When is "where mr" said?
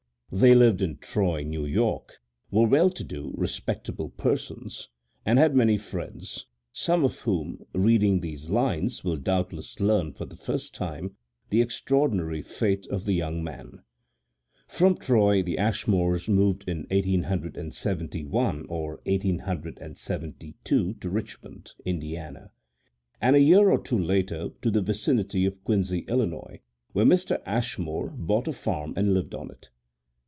26.93-27.41